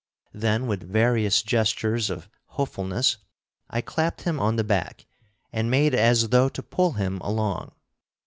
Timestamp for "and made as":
5.53-6.29